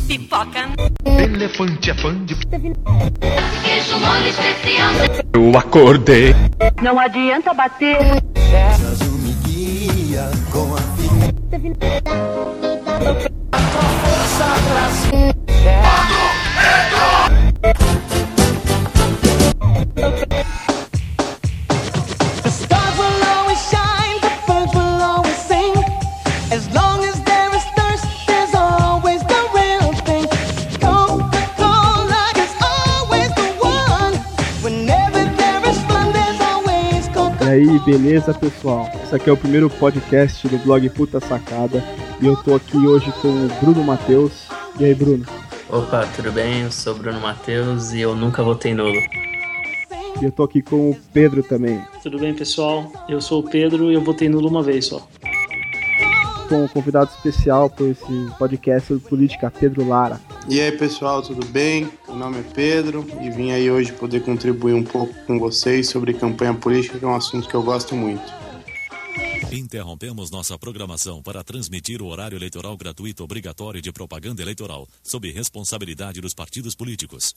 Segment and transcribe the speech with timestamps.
[0.00, 0.68] Pipoca.
[1.04, 2.34] Elefante é fã de.
[2.36, 4.92] Queijo mole especial.
[5.32, 6.34] Eu acordei.
[6.82, 7.96] Não adianta bater.
[15.66, 16.25] The
[37.86, 38.90] beleza, pessoal?
[39.04, 41.84] Esse aqui é o primeiro podcast do blog Puta Sacada.
[42.20, 44.48] E eu tô aqui hoje com o Bruno Matheus.
[44.80, 45.24] E aí, Bruno?
[45.70, 46.62] Opa, tudo bem?
[46.62, 49.00] Eu sou o Bruno Matheus e eu nunca votei nulo.
[50.20, 51.80] E eu tô aqui com o Pedro também.
[52.02, 52.90] Tudo bem, pessoal?
[53.08, 55.06] Eu sou o Pedro e eu votei nulo uma vez só.
[56.48, 60.20] Com um convidado especial para esse podcast sobre política, Pedro Lara.
[60.48, 61.90] E aí pessoal, tudo bem?
[62.06, 66.14] Meu nome é Pedro e vim aí hoje poder contribuir um pouco com vocês sobre
[66.14, 68.22] campanha política, que é um assunto que eu gosto muito.
[69.52, 76.20] Interrompemos nossa programação para transmitir o horário eleitoral gratuito obrigatório de propaganda eleitoral, sob responsabilidade
[76.20, 77.34] dos partidos políticos.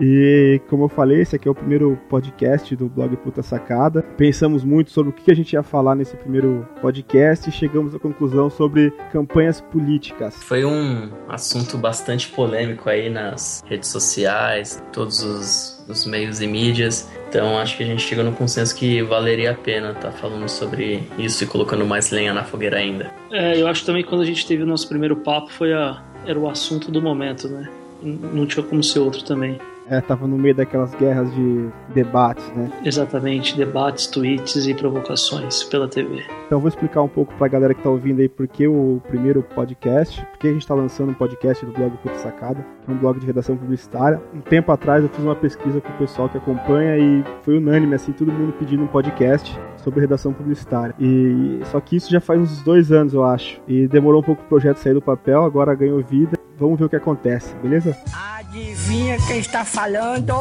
[0.00, 4.02] E como eu falei, esse aqui é o primeiro podcast do blog Puta Sacada.
[4.16, 7.98] Pensamos muito sobre o que a gente ia falar nesse primeiro podcast e chegamos à
[7.98, 10.42] conclusão sobre campanhas políticas.
[10.42, 17.10] Foi um assunto bastante polêmico aí nas redes sociais, todos os, os meios e mídias.
[17.28, 21.06] Então acho que a gente chegou no consenso que valeria a pena estar falando sobre
[21.18, 23.12] isso e colocando mais lenha na fogueira ainda.
[23.30, 26.02] É, eu acho também que quando a gente teve o nosso primeiro papo foi a,
[26.26, 27.68] era o assunto do momento, né?
[28.02, 29.58] Não tinha como ser outro também.
[29.90, 32.70] É, tava no meio daquelas guerras de debates, né?
[32.84, 36.22] Exatamente, debates, tweets e provocações pela TV.
[36.46, 39.02] Então eu vou explicar um pouco pra galera que tá ouvindo aí por que o
[39.08, 42.94] primeiro podcast, porque a gente tá lançando um podcast do blog Puta Sacada, que é
[42.94, 44.22] um blog de redação publicitária.
[44.32, 47.96] Um tempo atrás eu fiz uma pesquisa com o pessoal que acompanha e foi unânime,
[47.96, 50.94] assim, todo mundo pedindo um podcast sobre redação publicitária.
[51.00, 53.60] E só que isso já faz uns dois anos, eu acho.
[53.66, 56.38] E demorou um pouco o projeto sair do papel, agora ganhou vida.
[56.56, 57.96] Vamos ver o que acontece, beleza?
[58.50, 60.34] Adivinha quem está falando?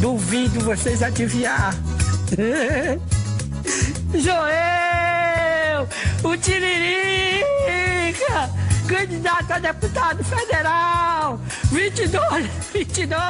[0.00, 1.74] Duvido vocês adivinhar.
[4.18, 5.86] Joel!
[6.24, 7.44] O Tiririca!
[8.88, 11.38] Candidato a deputado federal!
[11.70, 12.46] 22!
[12.72, 13.20] 22!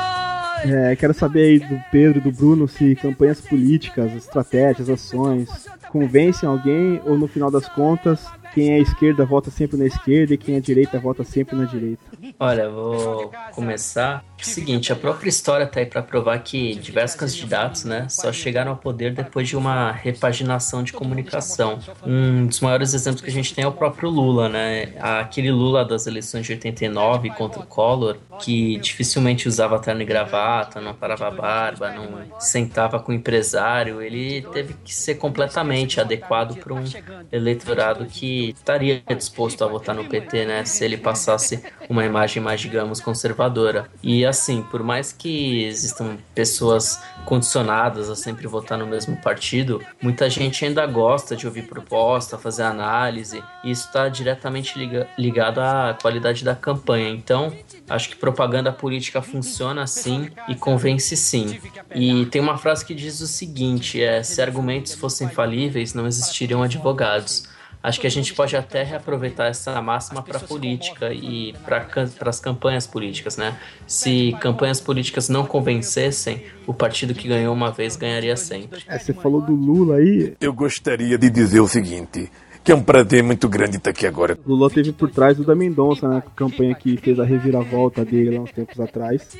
[0.65, 5.49] É, quero saber aí do Pedro, do Bruno, se campanhas políticas, estratégias, ações
[5.91, 8.21] convencem alguém ou no final das contas
[8.55, 12.03] quem é esquerda vota sempre na esquerda e quem é direita vota sempre na direita.
[12.39, 14.25] Olha, vou começar.
[14.41, 18.73] O seguinte, a própria história tá aí para provar que diversos candidatos, né, só chegaram
[18.73, 21.79] ao poder depois de uma repaginação de comunicação.
[22.05, 24.95] Um dos maiores exemplos que a gente tem é o próprio Lula, né?
[24.99, 30.81] Aquele Lula das eleições de 89 contra o Collor, que dificilmente usava terno e gravata,
[30.81, 36.57] não parava a barba, não sentava com o empresário, ele teve que ser completamente adequado
[36.57, 36.83] para um
[37.31, 42.61] eleitorado que estaria disposto a votar no PT, né, se ele passasse uma imagem mais,
[42.61, 43.91] digamos, conservadora.
[44.03, 50.29] E assim, por mais que existam pessoas condicionadas a sempre votar no mesmo partido, muita
[50.29, 55.97] gente ainda gosta de ouvir proposta, fazer análise, e isso está diretamente liga- ligado à
[56.01, 57.09] qualidade da campanha.
[57.11, 57.57] Então,
[57.89, 61.57] acho que propaganda política funciona sim e convence sim.
[61.95, 66.63] E tem uma frase que diz o seguinte: é, se argumentos fossem falíveis, não existiriam
[66.63, 67.45] advogados.
[67.83, 71.85] Acho que a gente pode até reaproveitar essa máxima para política e para
[72.31, 73.59] as campanhas políticas, né?
[73.89, 78.85] Se campanhas políticas não convencessem, o partido que ganhou uma vez ganharia sempre.
[78.87, 82.31] É, você falou do Lula aí, Eu gostaria de dizer o seguinte,
[82.63, 84.39] que é um prazer muito grande estar aqui agora.
[84.47, 88.05] o Lula teve por trás o da Mendonça, né, a campanha que fez a reviravolta
[88.05, 89.37] dele lá uns tempos atrás.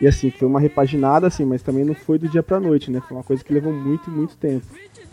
[0.00, 3.00] E assim, foi uma repaginada assim, mas também não foi do dia pra noite, né?
[3.06, 4.66] Foi uma coisa que levou muito, muito tempo.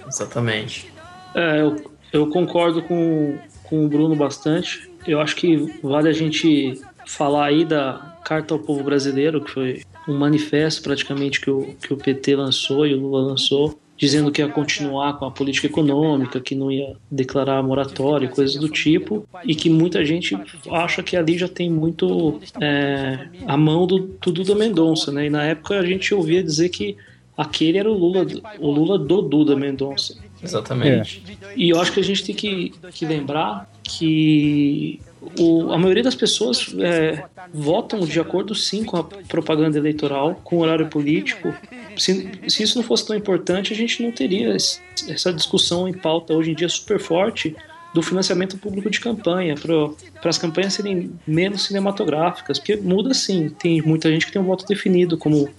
[0.07, 0.91] Exatamente.
[1.35, 1.75] É, eu,
[2.11, 4.89] eu concordo com, com o Bruno bastante.
[5.07, 9.81] Eu acho que vale a gente falar aí da Carta ao Povo Brasileiro, que foi
[10.07, 14.41] um manifesto praticamente que o, que o PT lançou e o Lula lançou, dizendo que
[14.41, 19.53] ia continuar com a política econômica, que não ia declarar moratória, coisas do tipo, e
[19.53, 20.35] que muita gente
[20.71, 25.27] acha que ali já tem muito é, a mão do, do Duda Mendonça, né?
[25.27, 26.97] E na época a gente ouvia dizer que
[27.37, 28.25] aquele era o Lula,
[28.59, 30.17] o Lula do Duda Mendonça.
[30.43, 31.23] Exatamente.
[31.55, 34.99] E eu acho que a gente tem que, que lembrar que
[35.39, 37.23] o- a maioria das pessoas é,
[37.53, 41.53] votam de acordo sim com a propaganda eleitoral, com o horário político.
[41.95, 45.93] Se, se isso não fosse tão importante, a gente não teria esse- essa discussão em
[45.93, 47.55] pauta hoje em dia super forte
[47.93, 53.49] do financiamento público de campanha, para as campanhas serem menos cinematográficas, porque muda sim.
[53.49, 55.49] Tem muita gente que tem um voto definido, como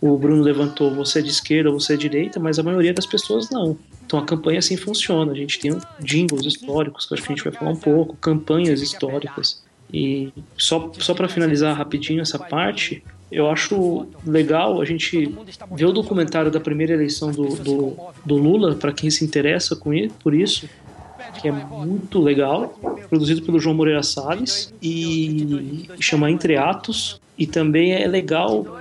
[0.00, 3.06] o Bruno levantou, você é de esquerda, você é de direita, mas a maioria das
[3.06, 3.76] pessoas não.
[4.06, 5.32] Então a campanha assim funciona.
[5.32, 8.80] A gente tem jingles históricos, que acho que a gente vai falar um pouco, campanhas
[8.80, 9.62] históricas.
[9.92, 15.34] E só, só para finalizar rapidinho essa parte, eu acho legal a gente
[15.72, 19.92] ver o documentário da primeira eleição do, do, do Lula, para quem se interessa com
[19.92, 20.68] ele, por isso,
[21.40, 22.78] que é muito legal,
[23.08, 28.80] produzido pelo João Moreira Salles, e chama Entre Atos, e também é legal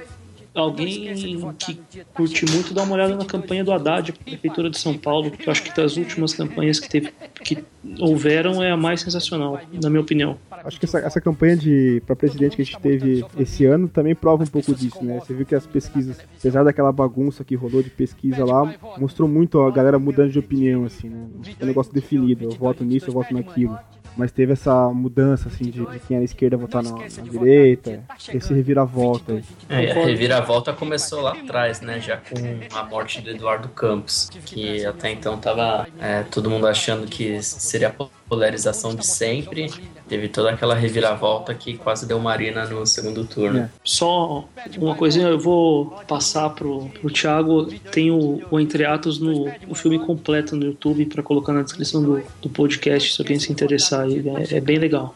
[0.60, 1.14] alguém
[1.58, 1.80] que
[2.14, 5.52] curte muito dar uma olhada na campanha do Haddad, Prefeitura de São Paulo, que eu
[5.52, 7.14] acho que das últimas campanhas que, teve,
[7.44, 7.64] que
[8.00, 10.38] houveram é a mais sensacional, na minha opinião.
[10.52, 14.16] Acho que essa, essa campanha de para presidente que a gente teve esse ano também
[14.16, 15.20] prova um pouco disso, né?
[15.20, 19.62] Você viu que as pesquisas, apesar daquela bagunça que rolou de pesquisa lá, mostrou muito
[19.62, 21.28] a galera mudando de opinião, assim, né?
[21.62, 23.78] Um negócio definido, eu voto nisso, eu voto naquilo
[24.18, 28.04] mas teve essa mudança assim de, de quem era esquerda votar na, na direita,
[28.34, 29.44] esse reviravolta aí.
[29.70, 32.00] É, a reviravolta começou lá atrás, né?
[32.00, 32.36] Já com
[32.76, 37.90] a morte do Eduardo Campos, que até então tava é, todo mundo achando que seria
[37.90, 39.72] a polarização de sempre.
[40.08, 43.60] Teve toda aquela reviravolta que quase deu Marina no segundo turno.
[43.60, 43.70] É.
[43.84, 44.48] Só
[44.78, 47.66] uma coisinha, eu vou passar pro, pro Thiago.
[47.92, 52.02] Tem o, o Entre Atos no o filme completo no YouTube para colocar na descrição
[52.04, 54.08] do, do podcast se alguém se interessar.
[54.08, 55.14] É, é bem legal.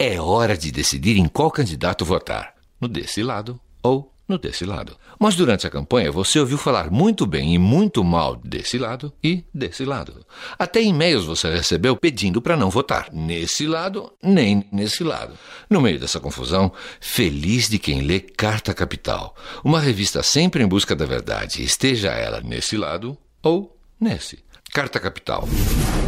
[0.00, 4.96] É hora de decidir em qual candidato votar: no desse lado ou no desse lado.
[5.18, 9.44] Mas durante a campanha você ouviu falar muito bem e muito mal desse lado e
[9.52, 10.24] desse lado.
[10.58, 15.32] Até e-mails você recebeu pedindo para não votar nesse lado nem nesse lado.
[15.70, 19.34] No meio dessa confusão, feliz de quem lê Carta Capital,
[19.64, 24.46] uma revista sempre em busca da verdade, esteja ela nesse lado ou nesse.
[24.72, 25.48] Carta Capital.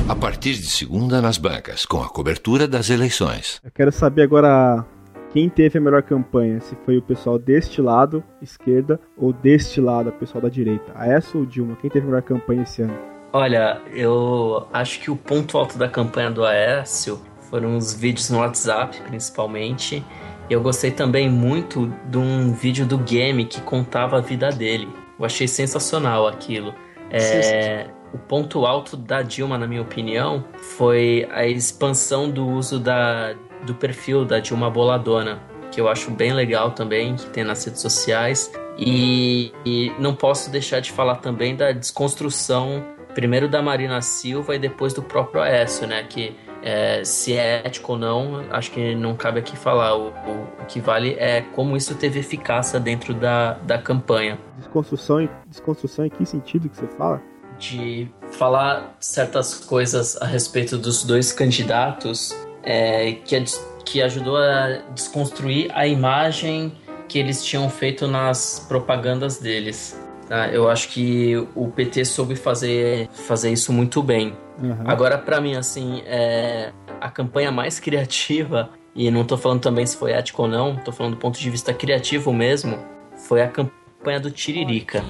[0.08, 3.60] A partir de segunda nas bancas, com a cobertura das eleições.
[3.64, 4.84] Eu quero saber agora
[5.32, 10.10] quem teve a melhor campanha, se foi o pessoal deste lado, esquerda, ou deste lado,
[10.10, 10.92] o pessoal da direita.
[10.94, 12.96] A essa ou Dilma, quem teve a melhor campanha esse ano?
[13.32, 18.38] Olha, eu acho que o ponto alto da campanha do Aécio foram os vídeos no
[18.38, 20.04] WhatsApp, principalmente.
[20.48, 24.88] Eu gostei também muito de um vídeo do game que contava a vida dele.
[25.16, 26.74] Eu achei sensacional aquilo.
[27.08, 33.36] É, o ponto alto da Dilma, na minha opinião, foi a expansão do uso da,
[33.64, 35.40] do perfil da Dilma Boladona,
[35.70, 38.52] que eu acho bem legal também, que tem nas redes sociais.
[38.78, 42.84] E, e não posso deixar de falar também da desconstrução,
[43.14, 46.02] primeiro da Marina Silva e depois do próprio Aécio, né?
[46.04, 49.94] Que é, se é ético ou não, acho que não cabe aqui falar.
[49.94, 54.38] O, o, o, que vale é como isso teve eficácia dentro da, da campanha.
[54.58, 57.22] Desconstrução, desconstrução em que sentido que você fala?
[57.58, 63.44] De falar certas coisas a respeito dos dois candidatos é, que,
[63.84, 66.72] que ajudou a desconstruir a imagem
[67.08, 70.00] que eles tinham feito nas propagandas deles.
[70.28, 70.48] Tá?
[70.48, 74.36] Eu acho que o PT soube fazer, fazer isso muito bem.
[74.62, 74.84] Uhum.
[74.84, 79.96] Agora, para mim, assim, é, a campanha mais criativa, e não tô falando também se
[79.96, 82.78] foi ético ou não, tô falando do ponto de vista criativo mesmo,
[83.26, 85.02] foi a campanha do Tiririca.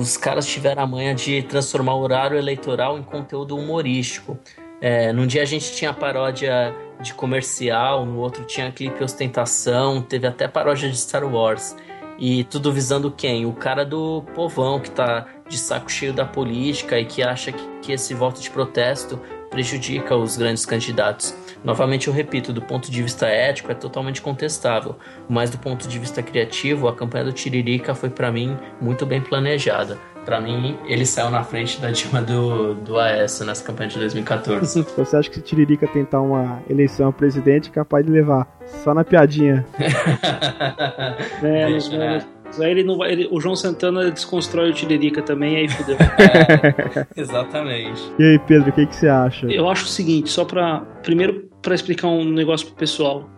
[0.00, 4.38] Os caras tiveram a manha de transformar o horário eleitoral em conteúdo humorístico.
[4.80, 10.26] É, num dia a gente tinha paródia de comercial, no outro tinha clipe ostentação, teve
[10.26, 11.76] até paródia de Star Wars.
[12.18, 13.44] E tudo visando quem?
[13.44, 17.62] O cara do povão que tá de saco cheio da política e que acha que,
[17.82, 21.34] que esse voto de protesto prejudica os grandes candidatos.
[21.62, 24.96] Novamente eu repito, do ponto de vista ético é totalmente contestável,
[25.28, 29.20] mas do ponto de vista criativo, a campanha do Tiririca foi para mim muito bem
[29.20, 29.98] planejada.
[30.24, 34.82] Para mim, ele saiu na frente da Dilma do, do AS nessa campanha de 2014.
[34.96, 38.46] Você acha que se Tiririca tentar uma eleição a presidente, é capaz de levar
[38.84, 39.66] só na piadinha?
[41.42, 42.18] é, Deixa, é.
[42.58, 45.96] Aí ele não vai, ele, o João Santana desconstrói o Tiririca também, aí fudeu.
[46.20, 48.12] É, exatamente.
[48.18, 49.46] E aí, Pedro, o que, que você acha?
[49.46, 53.28] Eu acho o seguinte, só para primeiro para explicar um negócio pro pessoal,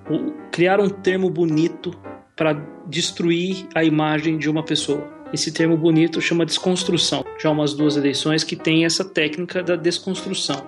[0.51, 1.93] criar um termo bonito
[2.37, 2.55] para
[2.87, 5.07] destruir a imagem de uma pessoa.
[5.33, 7.25] Esse termo bonito chama desconstrução.
[7.39, 10.67] Já umas duas eleições que tem essa técnica da desconstrução.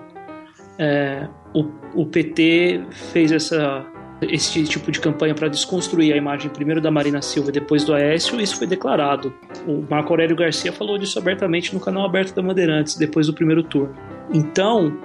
[0.77, 3.85] É, o, o PT fez essa
[4.21, 7.93] esse tipo de campanha para desconstruir a imagem primeiro da Marina Silva e depois do
[7.93, 9.33] Aécio, isso foi declarado.
[9.67, 13.61] O Marco Aurélio Garcia falou disso abertamente no canal aberto da Bandeirantes, depois do primeiro
[13.61, 13.93] turno.
[14.33, 14.97] Então,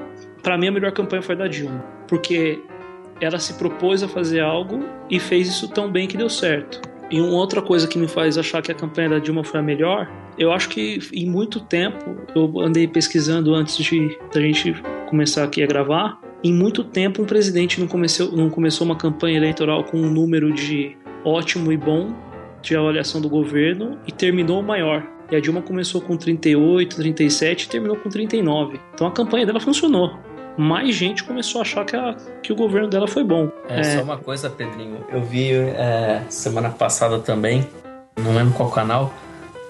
[0.42, 2.60] para mim a melhor campanha foi da Dilma, porque
[3.20, 6.82] ela se propôs a fazer algo e fez isso tão bem que deu certo.
[7.10, 9.62] E uma outra coisa que me faz achar que a campanha da Dilma foi a
[9.62, 14.74] melhor, eu acho que em muito tempo, eu andei pesquisando antes de da gente
[15.08, 19.36] começar aqui a gravar, em muito tempo um presidente não começou, não começou uma campanha
[19.36, 22.14] eleitoral com um número de ótimo e bom
[22.62, 25.06] de avaliação do governo e terminou maior.
[25.30, 28.80] E a Dilma começou com 38, 37 e terminou com 39.
[28.94, 32.88] Então a campanha dela funcionou mais gente começou a achar que, a, que o governo
[32.88, 33.50] dela foi bom.
[33.68, 35.04] É, só uma coisa, Pedrinho.
[35.10, 37.66] Eu vi é, semana passada também,
[38.16, 39.12] não lembro qual canal,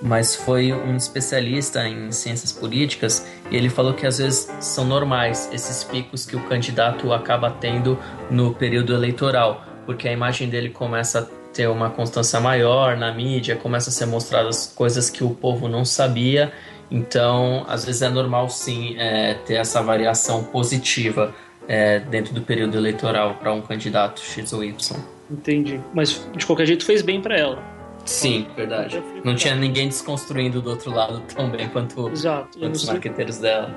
[0.02, 5.48] mas foi um especialista em ciências políticas e ele falou que às vezes são normais
[5.52, 7.98] esses picos que o candidato acaba tendo
[8.30, 13.56] no período eleitoral, porque a imagem dele começa a ter uma constância maior na mídia,
[13.56, 16.52] começa a ser mostradas coisas que o povo não sabia
[16.90, 21.34] então, às vezes é normal sim é, ter essa variação positiva
[21.68, 25.00] é, dentro do período eleitoral para um candidato X ou Y.
[25.30, 25.80] Entendi.
[25.94, 27.62] Mas de qualquer jeito fez bem para ela.
[28.04, 29.00] Sim, verdade.
[29.24, 32.58] Não tinha ninguém desconstruindo do outro lado tão bem quanto, Exato.
[32.58, 33.72] quanto os marqueteiros dela.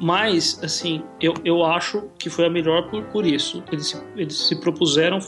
[0.00, 3.64] Mas, assim, eu, eu acho que foi a melhor por, por isso.
[3.72, 5.18] Eles se, eles se propuseram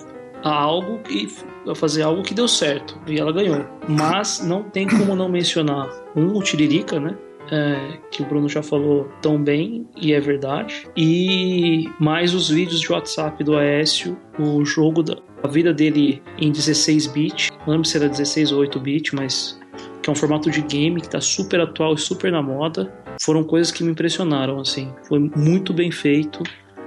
[0.45, 1.29] a algo e
[1.69, 3.65] a fazer algo que deu certo e ela ganhou.
[3.89, 7.17] Mas não tem como não mencionar um o Tiririca, né?
[7.51, 10.87] É, que o Bruno já falou tão bem, e é verdade.
[10.97, 16.53] E mais os vídeos de WhatsApp do Aécio, o jogo da a vida dele em
[16.53, 19.59] 16 bits, não lembro se era 16 ou 8 bits, mas
[20.03, 22.93] que é um formato de game que está super atual e super na moda.
[23.21, 24.93] Foram coisas que me impressionaram, assim.
[25.09, 26.43] Foi muito bem feito.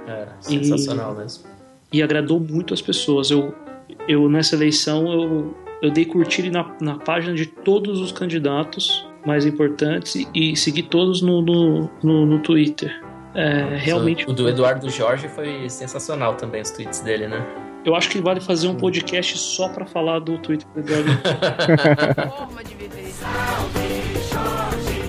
[0.06, 1.44] É, sensacional e, mesmo.
[1.92, 3.30] E agradou muito as pessoas.
[3.30, 3.54] Eu,
[4.08, 9.44] eu nessa eleição, eu, eu dei curtir na, na página de todos os candidatos mais
[9.46, 13.02] importantes e seguir todos no, no, no, no Twitter.
[13.34, 14.28] É, realmente.
[14.28, 17.44] O do Eduardo Jorge foi sensacional também, os tweets dele, né?
[17.84, 21.10] Eu acho que vale fazer um podcast só para falar do Twitter do Eduardo.
[22.38, 23.10] Forma de viver.
[23.10, 25.00] Salve Jorge,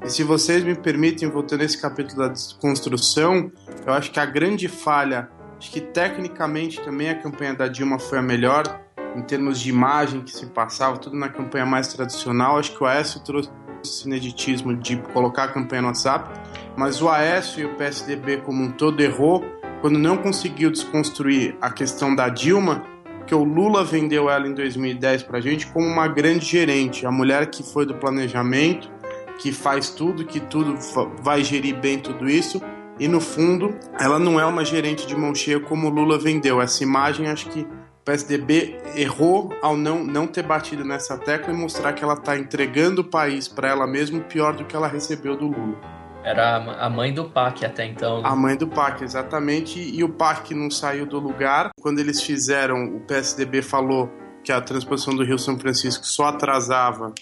[0.00, 0.06] é.
[0.06, 3.50] E se vocês me permitem, voltando nesse capítulo da desconstrução,
[3.86, 5.30] eu acho que a grande falha
[5.70, 8.80] Que tecnicamente também a campanha da Dilma foi a melhor,
[9.16, 12.58] em termos de imagem que se passava, tudo na campanha mais tradicional.
[12.58, 13.50] Acho que o Aécio trouxe
[13.84, 16.30] esse ineditismo de colocar a campanha no WhatsApp,
[16.76, 19.44] mas o Aécio e o PSDB como um todo errou
[19.80, 22.82] quando não conseguiu desconstruir a questão da Dilma,
[23.26, 27.10] que o Lula vendeu ela em 2010 para a gente como uma grande gerente, a
[27.10, 28.90] mulher que foi do planejamento,
[29.38, 30.78] que faz tudo, que tudo
[31.22, 32.62] vai gerir bem tudo isso,
[32.98, 36.60] e no fundo, ela não é uma gerente de mão cheia como o Lula vendeu.
[36.60, 41.56] Essa imagem, acho que o PSDB errou ao não, não ter batido nessa tecla e
[41.56, 45.36] mostrar que ela está entregando o país para ela mesma pior do que ela recebeu
[45.36, 45.76] do Lula.
[46.22, 48.22] Era a mãe do PAC até então.
[48.22, 48.28] Né?
[48.28, 49.78] A mãe do PAC, exatamente.
[49.78, 51.70] E o PAC não saiu do lugar.
[51.80, 54.10] Quando eles fizeram, o PSDB falou
[54.42, 57.12] que a transposição do Rio São Francisco só atrasava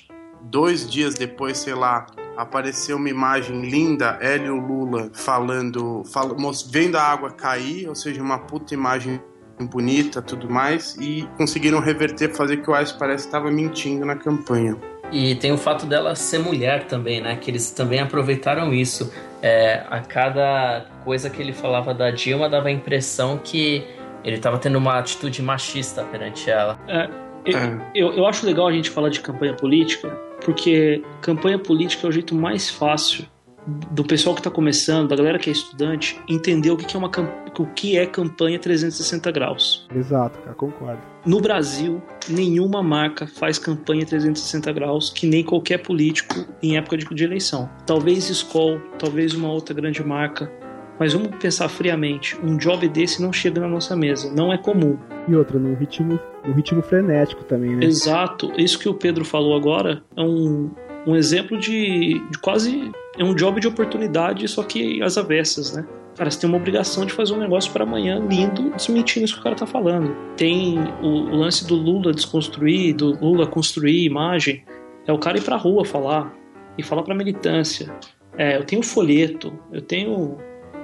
[0.43, 6.35] dois dias depois, sei lá, apareceu uma imagem linda, Hélio Lula falando, fala,
[6.71, 9.21] vendo a água cair, ou seja, uma puta imagem
[9.61, 14.77] bonita, tudo mais, e conseguiram reverter, fazer que o Ice parece estava mentindo na campanha.
[15.13, 17.37] E tem o fato dela ser mulher também, né?
[17.37, 19.13] Que eles também aproveitaram isso.
[19.43, 23.85] É, a cada coisa que ele falava da Dilma dava a impressão que
[24.25, 26.79] ele estava tendo uma atitude machista perante ela.
[26.89, 27.11] É,
[27.45, 27.91] eu, é.
[27.95, 32.13] eu, eu acho legal a gente falar de campanha política, porque campanha política é o
[32.13, 33.27] jeito mais fácil
[33.67, 37.11] do pessoal que está começando, da galera que é estudante, entender o que é uma
[37.59, 39.87] o que é campanha 360 graus.
[39.95, 41.03] Exato, cara, concordo.
[41.25, 47.05] No Brasil, nenhuma marca faz campanha 360 graus que nem qualquer político em época de,
[47.07, 47.71] de eleição.
[47.87, 50.51] Talvez Skoll, talvez uma outra grande marca,
[50.99, 54.97] mas vamos pensar friamente, um job desse não chega na nossa mesa, não é comum.
[55.29, 57.87] E outra, num ritmo, num ritmo frenético também, né?
[57.87, 58.53] Exato.
[58.57, 60.71] Isso que o Pedro falou agora é um,
[61.07, 62.91] um exemplo de, de quase.
[63.19, 65.87] É um job de oportunidade, só que às avessas, né?
[66.17, 69.41] Cara, você tem uma obrigação de fazer um negócio para amanhã lindo, desmentindo isso que
[69.41, 70.15] o cara tá falando.
[70.37, 74.63] Tem o, o lance do Lula desconstruir, do Lula construir imagem.
[75.07, 76.35] É o cara ir pra rua falar.
[76.77, 77.95] E falar pra militância.
[78.37, 80.39] É, eu tenho folheto, eu tenho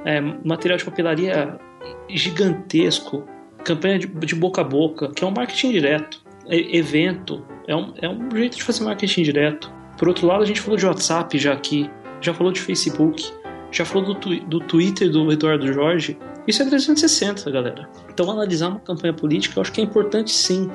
[0.05, 1.59] é, material de papelaria
[2.09, 3.25] gigantesco,
[3.65, 7.93] campanha de, de, boca a boca, que é um marketing direto, é, evento, é um,
[8.01, 9.73] é um jeito de fazer marketing direto.
[9.99, 11.91] Por outro lado, a gente falou de WhatsApp já aqui,
[12.21, 13.31] já falou de Facebook,
[13.71, 16.17] já falou do, do Twitter do Eduardo Jorge.
[16.47, 17.89] Isso é 360, galera.
[18.09, 20.71] Então, analisar uma campanha política eu acho que é importante sim.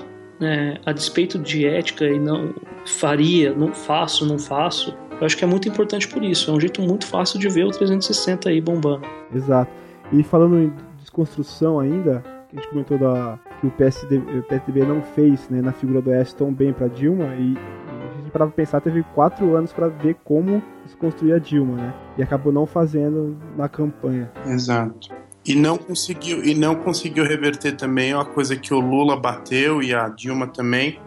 [0.45, 2.53] É, a despeito de ética e não
[2.85, 6.51] faria, não faço, não faço, eu acho que é muito importante por isso.
[6.51, 9.07] É um jeito muito fácil de ver o 360 aí bombando.
[9.33, 9.71] Exato.
[10.11, 15.01] E falando em desconstrução ainda, a gente comentou da, que o, PSD, o PSDB não
[15.01, 18.45] fez né, na figura do S tão bem para Dilma e, e a gente para
[18.47, 21.93] pensar teve quatro anos para ver como desconstruir a Dilma, né?
[22.17, 24.29] E acabou não fazendo na campanha.
[24.45, 25.09] Exato.
[25.45, 29.93] E não conseguiu e não conseguiu reverter também uma coisa que o Lula bateu e
[29.93, 30.99] a Dilma também,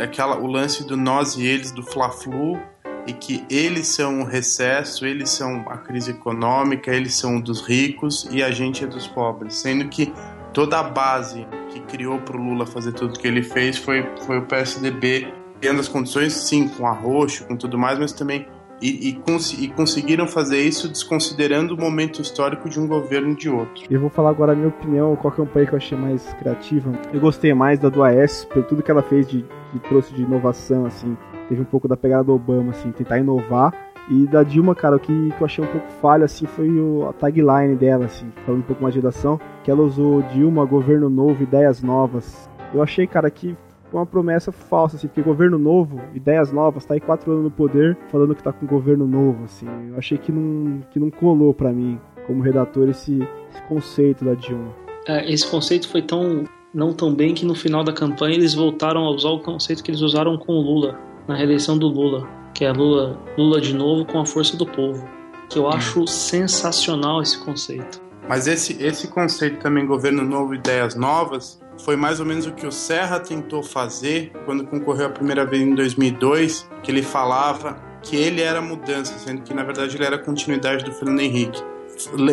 [0.00, 2.60] aquela o lance do nós e eles do Fla-Flu
[3.06, 8.28] e que eles são o recesso, eles são a crise econômica, eles são dos ricos
[8.30, 10.12] e a gente é dos pobres, sendo que
[10.52, 14.38] toda a base que criou para o Lula fazer tudo que ele fez foi, foi
[14.38, 18.46] o PSDB tendo as condições, sim, com arroxo, com tudo mais, mas também
[18.80, 23.48] e, e, cons e, conseguiram fazer isso desconsiderando o momento histórico de um governo de
[23.48, 23.84] outro.
[23.90, 26.92] Eu vou falar agora a minha opinião, qual campanha que eu achei mais criativa.
[27.12, 30.22] Eu gostei mais da do AS, por tudo que ela fez de, de trouxe de
[30.22, 31.16] inovação, assim.
[31.48, 33.72] Teve um pouco da pegada do Obama, assim, tentar inovar.
[34.10, 37.08] E da Dilma, cara, o que, que eu achei um pouco falha, assim, foi o,
[37.08, 41.08] a tagline dela, assim, falando um pouco mais de redação, que ela usou Dilma, governo
[41.08, 42.48] novo, ideias novas.
[42.72, 43.56] Eu achei, cara, que
[43.94, 47.50] foi uma promessa falsa, assim, porque governo novo, ideias novas, tá aí quatro anos no
[47.50, 49.68] poder, falando que tá com governo novo, assim.
[49.88, 53.22] Eu achei que não, que não colou para mim, como redator, esse,
[53.52, 54.74] esse conceito da Dilma.
[55.06, 56.42] É, esse conceito foi tão
[56.74, 59.92] não tão bem que no final da campanha eles voltaram a usar o conceito que
[59.92, 60.98] eles usaram com o Lula,
[61.28, 65.08] na reeleição do Lula, que é Lula, Lula de novo com a força do povo.
[65.48, 66.06] Que eu acho hum.
[66.08, 68.02] sensacional esse conceito.
[68.28, 72.66] Mas esse, esse conceito também, governo novo, ideias novas, foi mais ou menos o que
[72.66, 78.16] o Serra tentou fazer quando concorreu a primeira vez em 2002, que ele falava que
[78.16, 81.62] ele era mudança, sendo que na verdade ele era continuidade do Fernando Henrique.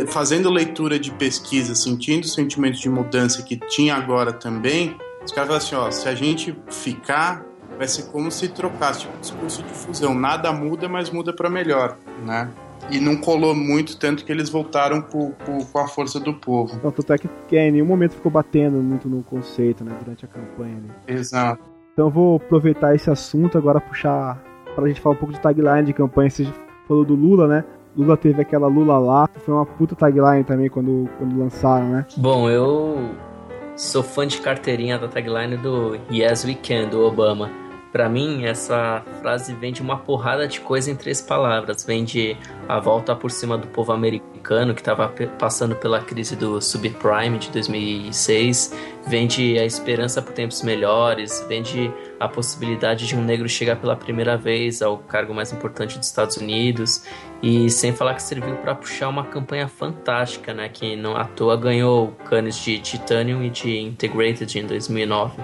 [0.08, 5.48] Fazendo leitura de pesquisa, sentindo o sentimento de mudança que tinha agora também, os caras
[5.48, 7.46] falaram assim: ó, se a gente ficar,
[7.78, 10.16] vai ser como se trocasse, tipo discurso de fusão.
[10.16, 12.50] Nada muda, mas muda para melhor, né?
[12.90, 15.34] E não colou muito, tanto que eles voltaram com
[15.76, 16.80] a força do povo.
[16.84, 20.26] Não, tanto é que, que em nenhum momento ficou batendo muito no conceito, né, durante
[20.26, 20.76] a campanha.
[20.76, 20.90] Né?
[21.08, 21.64] Exato.
[21.94, 24.42] Então eu vou aproveitar esse assunto agora puxar
[24.76, 26.30] pra gente falar um pouco de tagline de campanha.
[26.30, 26.48] Você
[26.88, 27.64] falou do Lula, né?
[27.96, 32.06] Lula teve aquela Lula lá, foi uma puta tagline também quando, quando lançaram, né?
[32.16, 33.10] Bom, eu
[33.76, 37.50] sou fã de carteirinha da tagline do Yes We Can, do Obama.
[37.92, 41.84] Para mim, essa frase vem de uma porrada de coisa em três palavras.
[41.84, 46.62] Vem de a volta por cima do povo americano que estava passando pela crise do
[46.62, 48.74] subprime de 2006.
[49.08, 51.46] Vem de a esperança por tempos melhores.
[51.50, 55.98] Vem de a possibilidade de um negro chegar pela primeira vez ao cargo mais importante
[55.98, 57.04] dos Estados Unidos.
[57.44, 60.70] E sem falar que serviu para puxar uma campanha fantástica, né?
[60.70, 65.42] Que não à toa ganhou canes de Titanium e de Integrated em 2009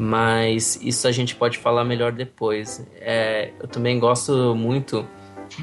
[0.00, 2.82] mas isso a gente pode falar melhor depois.
[3.02, 5.06] É, eu também gosto muito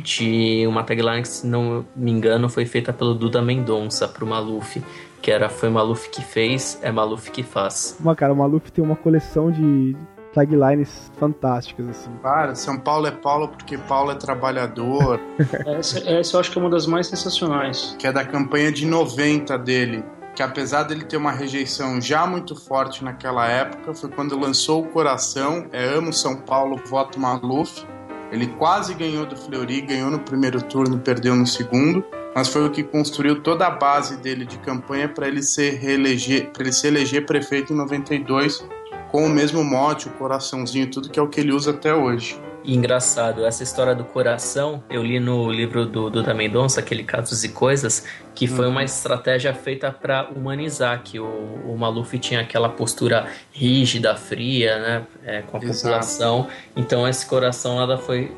[0.04, 4.80] de uma tagline que, se não me engano, foi feita pelo Duda Mendonça pro Maluf,
[5.24, 7.98] que era Foi Maluf que fez, é Maluf que faz.
[8.00, 9.98] Uma cara, o Maluf tem uma coleção de
[10.36, 12.12] taglines fantásticas, assim.
[12.22, 15.20] Cara, São Paulo é Paulo porque Paulo é trabalhador.
[15.66, 17.96] essa, essa eu acho que é uma das mais sensacionais.
[17.98, 20.04] Que é da campanha de 90 dele
[20.38, 24.88] que apesar dele ter uma rejeição já muito forte naquela época, foi quando lançou o
[24.88, 27.84] Coração, é Amo São Paulo, voto Maluf.
[28.32, 32.70] Ele quase ganhou do Fleury, ganhou no primeiro turno, perdeu no segundo, mas foi o
[32.70, 36.86] que construiu toda a base dele de campanha para ele se reeleger, para ele se
[36.86, 38.64] eleger prefeito em 92
[39.10, 42.40] com o mesmo mote, o coraçãozinho, tudo que é o que ele usa até hoje.
[42.68, 47.46] E engraçado, essa história do coração, eu li no livro do Duda Mendonça, aquele Casos
[47.46, 48.72] e Coisas, que foi uhum.
[48.72, 55.04] uma estratégia feita para humanizar, que o, o Maluf tinha aquela postura rígida, fria, né,
[55.24, 55.82] é, com a Exato.
[55.82, 56.48] população.
[56.76, 58.36] Então esse coração nada, foi,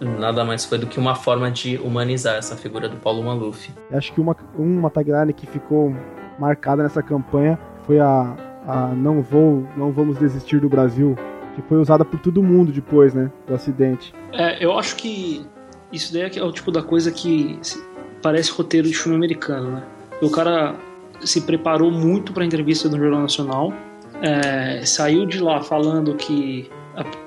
[0.00, 3.70] nada mais foi do que uma forma de humanizar essa figura do Paulo Maluf.
[3.92, 5.94] Acho que uma, uma tagline que ficou
[6.38, 8.34] marcada nessa campanha foi a,
[8.66, 11.14] a não vou, não vamos desistir do Brasil,
[11.56, 14.14] que foi usada por todo mundo depois, né, do acidente.
[14.32, 15.44] É, eu acho que
[15.90, 17.58] isso daí é o tipo da coisa que
[18.22, 19.82] parece roteiro de filme americano, né?
[20.20, 20.74] O cara
[21.24, 23.72] se preparou muito para a entrevista no Jornal Nacional,
[24.20, 26.70] é, saiu de lá falando que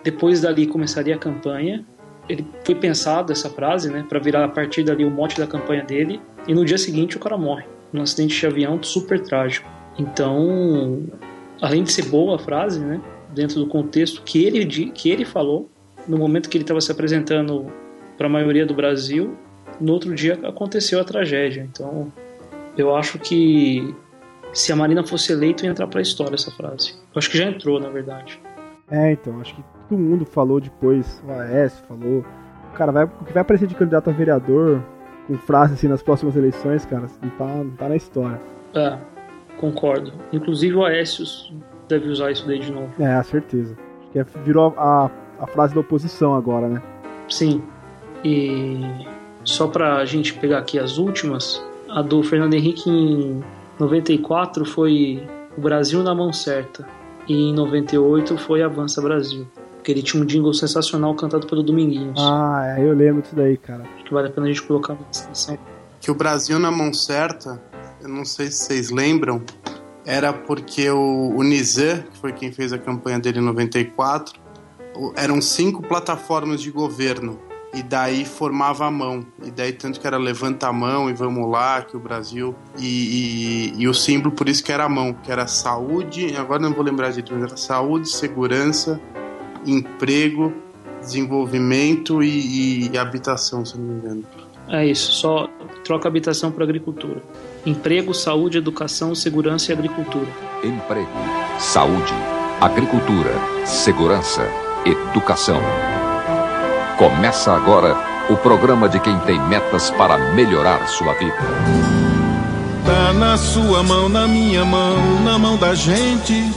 [0.03, 1.83] depois dali começaria a campanha.
[2.27, 5.83] Ele foi pensado essa frase, né, para virar a partir dali o mote da campanha
[5.83, 6.21] dele.
[6.47, 9.67] E no dia seguinte o cara morre num acidente de avião super trágico.
[9.97, 11.03] Então,
[11.59, 13.01] além de ser boa a frase, né,
[13.39, 15.69] dentro do contexto que ele, que ele falou,
[16.05, 17.67] no momento que ele estava se apresentando
[18.17, 19.33] para a maioria do Brasil,
[19.79, 21.61] no outro dia aconteceu a tragédia.
[21.71, 22.11] Então,
[22.77, 23.95] eu acho que
[24.51, 26.95] se a Marina fosse eleita, ia entrar para a história essa frase.
[27.13, 28.41] Eu acho que já entrou, na verdade.
[28.91, 32.25] É, então, acho que todo mundo falou depois, o AS falou.
[32.75, 34.83] Cara, vai, o que vai aparecer de candidato a vereador
[35.27, 38.41] com frase assim nas próximas eleições, cara, não tá, não tá na história.
[38.73, 38.97] É,
[39.57, 40.11] concordo.
[40.33, 41.53] Inclusive o Aécios
[41.89, 42.89] deve usar isso daí de novo.
[42.99, 43.75] É, a certeza.
[44.01, 46.81] Acho que é- virou a, a frase da oposição agora, né?
[47.27, 47.61] Sim.
[48.23, 48.79] E
[49.43, 53.43] só pra gente pegar aqui as últimas, a do Fernando Henrique em
[53.79, 56.85] 94 foi o Brasil na mão certa.
[57.27, 59.47] E em 98 foi Avança Brasil.
[59.75, 62.19] Porque ele tinha um jingle sensacional cantado pelo Dominguinhos.
[62.19, 63.83] Ah, é, eu lembro disso daí, cara.
[63.95, 65.57] Acho que vale a pena a gente colocar na descrição.
[66.01, 67.61] Que o Brasil na mão certa,
[68.01, 69.41] eu não sei se vocês lembram,
[70.09, 74.33] era porque o, o Nizam, que foi quem fez a campanha dele em 94,
[74.95, 77.39] o- eram cinco plataformas de governo.
[77.71, 79.23] E daí formava a mão.
[79.43, 82.55] E daí tanto que era levanta a mão e vamos lá, que o Brasil.
[82.79, 86.59] E, e, e o símbolo por isso que era a mão, que era saúde, agora
[86.59, 88.99] não vou lembrar de tudo, era saúde, segurança,
[89.67, 90.51] emprego,
[90.99, 94.23] desenvolvimento e, e habitação, se não me engano.
[94.69, 95.49] É isso, só
[95.83, 97.21] troca habitação por agricultura.
[97.65, 100.27] Emprego, saúde, educação, segurança e agricultura.
[100.63, 101.09] Emprego,
[101.57, 102.13] saúde,
[102.61, 103.33] agricultura,
[103.65, 104.47] segurança,
[104.85, 105.59] educação.
[106.97, 107.97] Começa agora
[108.29, 111.35] o programa de quem tem metas para melhorar sua vida.
[112.85, 116.51] Tá na sua mão, na minha mão, na mão da gente.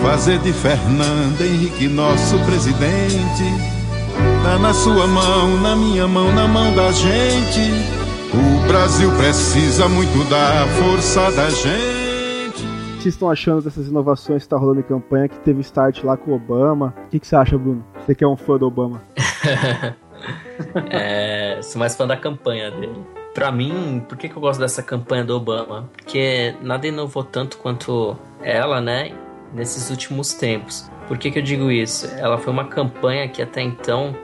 [0.00, 3.75] Fazer de Fernando Henrique nosso presidente.
[4.42, 7.60] Tá na sua mão, na minha mão, na mão da gente.
[8.32, 12.64] O Brasil precisa muito da força da gente.
[12.64, 16.02] O que vocês estão achando dessas inovações que tá rolando em campanha, que teve start
[16.02, 16.94] lá com o Obama?
[17.06, 17.84] O que, que você acha, Bruno?
[18.04, 19.02] Você que é um fã do Obama.
[20.90, 23.04] É, sou mais fã da campanha dele.
[23.34, 25.90] Pra mim, por que, que eu gosto dessa campanha do Obama?
[25.94, 29.12] Porque nada inovou tanto quanto ela, né?
[29.52, 30.90] Nesses últimos tempos.
[31.06, 32.06] Por que, que eu digo isso?
[32.18, 34.14] Ela foi uma campanha que até então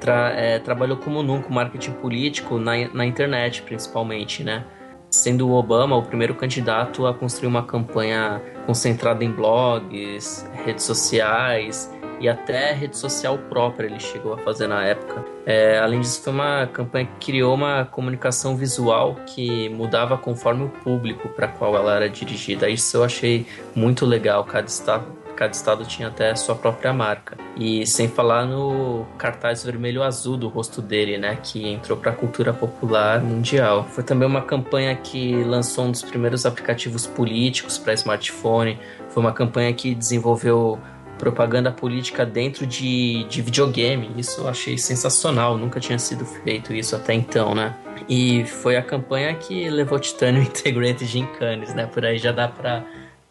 [0.00, 4.64] tra- é, trabalhou como nunca o marketing político na, na internet, principalmente, né?
[5.10, 11.92] Sendo o Obama o primeiro candidato a construir uma campanha concentrada em blogs, redes sociais
[12.18, 15.22] e até rede social própria ele chegou a fazer na época.
[15.44, 20.68] É, além disso, foi uma campanha que criou uma comunicação visual que mudava conforme o
[20.68, 22.70] público para qual ela era dirigida.
[22.70, 24.44] Isso eu achei muito legal.
[24.44, 25.04] Cada estado,
[25.42, 27.36] cada estado tinha até sua própria marca.
[27.56, 32.52] E sem falar no cartaz vermelho-azul do rosto dele, né, que entrou para a cultura
[32.52, 33.84] popular mundial.
[33.90, 38.78] Foi também uma campanha que lançou um dos primeiros aplicativos políticos para smartphone.
[39.08, 40.78] Foi uma campanha que desenvolveu
[41.18, 44.12] propaganda política dentro de, de videogame.
[44.16, 47.74] Isso eu achei sensacional, nunca tinha sido feito isso até então, né?
[48.08, 51.86] E foi a campanha que levou Titânio Integrated Gincanes, né?
[51.86, 52.84] Por aí já dá pra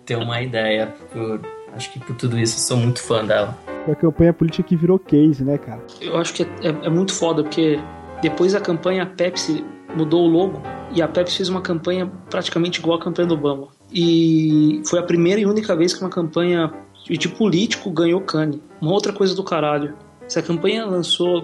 [0.05, 0.87] ter uma ideia.
[1.11, 1.41] Por,
[1.75, 3.57] acho que por tudo isso eu sou muito fã dela.
[3.85, 5.81] Foi a campanha política que virou case, né, cara?
[5.99, 7.79] Eu acho que é, é- é muito foda, porque
[8.21, 9.63] depois da campanha a Pepsi
[9.95, 10.61] mudou o logo
[10.93, 13.67] e a Pepsi fez uma campanha praticamente igual a campanha do Obama.
[13.91, 16.71] E foi a primeira e única vez que uma campanha
[17.09, 18.59] de político ganhou Cannes.
[18.79, 19.93] Uma outra coisa do caralho.
[20.25, 21.43] Essa campanha lançou,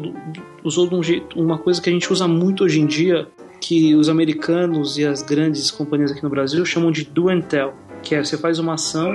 [0.63, 3.28] usou de um jeito, uma coisa que a gente usa muito hoje em dia,
[3.60, 7.74] que os americanos e as grandes companhias aqui no Brasil chamam de do and tell,
[8.02, 9.12] que é você faz uma ação,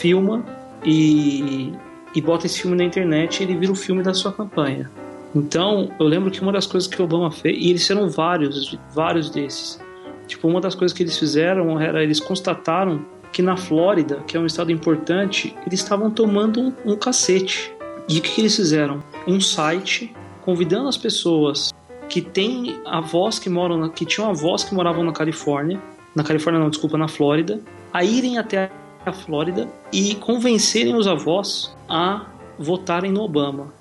[0.00, 0.44] filma
[0.84, 1.72] e,
[2.14, 4.90] e bota esse filme na internet e ele vira o filme da sua campanha.
[5.34, 8.76] Então, eu lembro que uma das coisas que o Obama fez, e eles fizeram vários,
[8.92, 9.78] vários desses.
[10.26, 14.40] Tipo, uma das coisas que eles fizeram era eles constataram que na Flórida, que é
[14.40, 17.72] um estado importante, eles estavam tomando um, um cacete.
[18.08, 19.02] E o que, que eles fizeram?
[19.26, 21.72] Um site convidando as pessoas
[22.08, 25.80] que têm avós que moram na, que tinham avós que moravam na Califórnia,
[26.14, 27.60] na Califórnia não, desculpa, na Flórida,
[27.92, 28.70] a irem até
[29.04, 32.26] a Flórida e convencerem os avós a
[32.58, 33.72] votarem no Obama.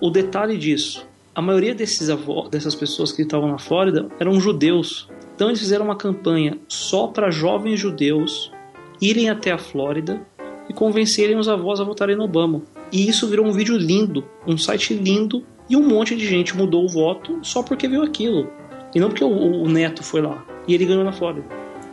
[0.00, 5.08] O detalhe disso, a maioria desses avós, dessas pessoas que estavam na Flórida eram judeus.
[5.34, 8.52] Então eles fizeram uma campanha só para jovens judeus
[9.00, 10.20] irem até a Flórida
[10.68, 12.62] e convencerem os avós a votarem no Obama.
[12.92, 16.84] E isso virou um vídeo lindo, um site lindo, e um monte de gente mudou
[16.84, 18.48] o voto só porque viu aquilo.
[18.94, 20.44] E não porque o, o neto foi lá.
[20.66, 21.46] E ele ganhou na Flórida.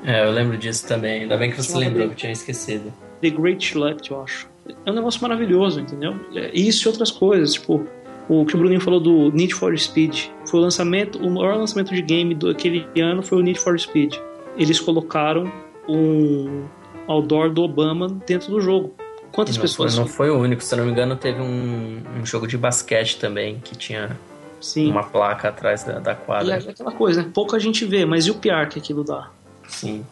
[0.05, 1.21] É, eu lembro disso também.
[1.23, 2.93] Ainda bem que você lembrou, que eu tinha esquecido.
[3.21, 4.47] The Great Select, eu acho.
[4.85, 6.15] É um negócio maravilhoso, entendeu?
[6.35, 7.85] É, Isso e outras coisas, tipo,
[8.27, 10.27] o que o Bruninho falou do Need for Speed.
[10.49, 14.15] Foi o lançamento, o maior lançamento de game daquele ano foi o Need for Speed.
[14.57, 15.51] Eles colocaram
[15.87, 16.63] um
[17.07, 18.93] outdoor do Obama dentro do jogo.
[19.31, 22.01] Quantas não pessoas Foi, não foi o único, se eu não me engano, teve um,
[22.19, 24.17] um jogo de basquete também que tinha
[24.61, 24.89] Sim.
[24.89, 26.55] uma placa atrás da, da E quadra.
[26.55, 27.29] é aquela coisa, né?
[27.33, 29.29] Pouca gente vê, mas e o piar que aquilo dá?
[29.67, 30.06] Sim.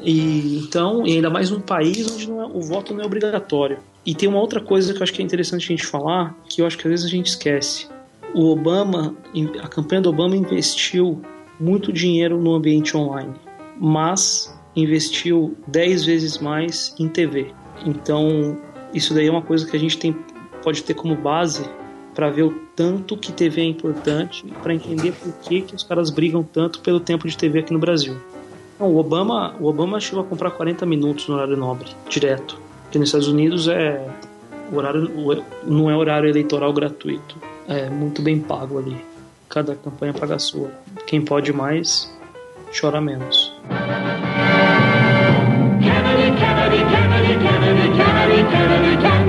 [0.00, 3.78] E então, e ainda mais num país onde é- o voto não é obrigatório.
[4.04, 6.62] E tem uma outra coisa que eu acho que é interessante a gente falar, que
[6.62, 7.88] eu acho que às vezes a gente esquece.
[8.34, 9.14] O Obama,
[9.62, 11.20] a campanha do Obama investiu
[11.58, 13.34] muito dinheiro no ambiente online,
[13.78, 17.52] mas investiu 10 vezes mais em TV.
[17.84, 18.58] Então,
[18.92, 20.14] isso daí é uma coisa que a gente tem,
[20.62, 21.68] pode ter como base
[22.14, 26.10] para ver o tanto que TV é importante, para entender por que, que os caras
[26.10, 28.16] brigam tanto pelo tempo de TV aqui no Brasil.
[28.78, 32.58] Não, o Obama, o Obama chegou a comprar 40 minutos no horário nobre, direto.
[32.82, 34.06] Porque nos Estados Unidos é
[34.72, 35.10] horário
[35.64, 37.36] não é horário eleitoral gratuito,
[37.68, 38.96] é muito bem pago ali.
[39.48, 40.70] Cada campanha paga a sua.
[41.06, 42.12] Quem pode mais
[42.78, 43.52] chora menos.
[45.80, 49.26] Kennedy, Kennedy, Kennedy, Kennedy, Kennedy, Kennedy, Kennedy,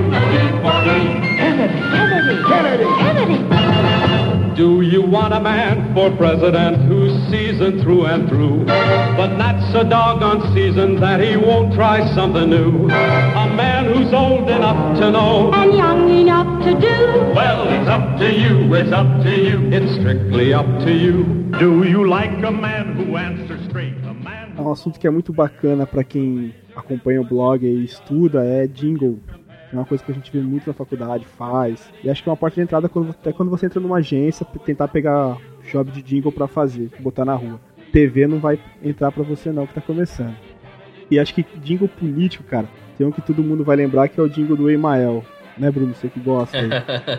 [1.88, 3.57] Kennedy, Kennedy, Kennedy.
[4.58, 9.84] Do you want a man for president who's seasoned through and through, but not so
[9.84, 12.86] doggone seasoned that he won't try something new?
[12.90, 16.96] A man who's old enough to know And young enough to do.
[17.36, 21.22] Well, it's up to you, it's up to you, it's strictly up to you.
[21.60, 23.94] Do you like a man who answers straight?
[24.08, 27.84] A man É um assunto que é muito bacana pra quem acompanha o blog e
[27.84, 29.20] estuda, é jingle.
[29.72, 31.88] É uma coisa que a gente vê muito na faculdade, faz.
[32.02, 34.44] E acho que é uma porta de entrada quando, até quando você entra numa agência,
[34.44, 35.36] pra tentar pegar
[35.70, 37.60] job de jingle pra fazer, botar na rua.
[37.92, 40.34] TV não vai entrar pra você não, que tá começando.
[41.10, 44.22] E acho que jingle político, cara, tem um que todo mundo vai lembrar que é
[44.22, 45.24] o jingle do Emael.
[45.56, 45.94] Né, Bruno?
[45.94, 46.56] Você que gosta.
[46.56, 46.68] aí.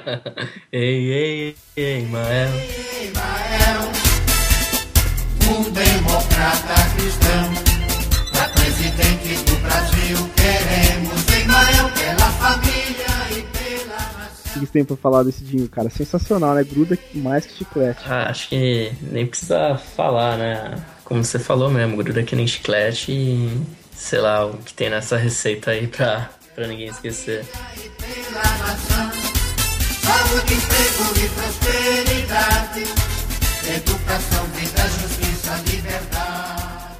[0.71, 2.49] ei, ei, ei, Mael.
[5.51, 7.51] Um democrata cristão,
[8.31, 11.18] pra presidente do Brasil, queremos
[11.59, 14.29] Ismael pela família e pela nação.
[14.45, 15.89] O que você tem pra falar desse jingle, cara?
[15.89, 16.63] Sensacional, né?
[16.63, 18.01] Gruda mais que chiclete.
[18.07, 20.75] Ah, acho que nem precisa falar, né?
[21.03, 23.61] Como você falou mesmo, gruda que nem chiclete e
[23.95, 27.45] sei lá o que tem nessa receita aí pra, pra ninguém esquecer.
[27.97, 29.11] pela nação.
[30.01, 32.83] Saúde, emprego e prosperidade.
[33.75, 36.95] Educação, vida, justiça, liberdade.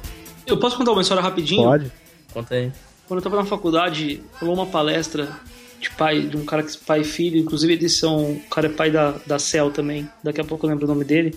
[0.46, 1.64] Eu posso contar uma história rapidinho?
[1.64, 1.92] Pode.
[2.32, 2.72] Conta aí.
[3.10, 5.36] Quando eu tava na faculdade, rolou uma palestra
[5.80, 8.34] de pai, de um cara que é pai e filho, inclusive eles são.
[8.34, 11.04] O cara é pai da, da Cell também, daqui a pouco eu lembro o nome
[11.04, 11.36] dele.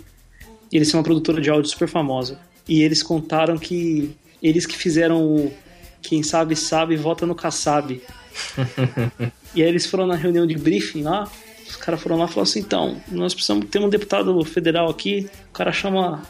[0.71, 2.39] E eles são uma produtora de áudio super famosa.
[2.69, 5.51] E eles contaram que eles que fizeram o
[5.99, 7.99] Quem Sabe Sabe, vota no Kassab.
[9.55, 11.27] E aí eles foram na reunião de briefing lá,
[11.67, 15.29] os caras foram lá e falaram assim, então, nós precisamos ter um deputado federal aqui,
[15.49, 16.23] o cara chama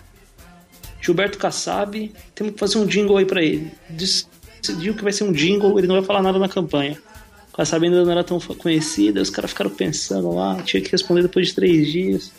[1.01, 3.71] Gilberto Kassab, temos que fazer um jingle aí pra ele.
[4.63, 6.97] Decidiu que vai ser um jingle, ele não vai falar nada na campanha.
[7.51, 10.89] O Kassab ainda não era tão conhecido, aí os caras ficaram pensando lá, tinha que
[10.89, 12.31] responder depois de três dias.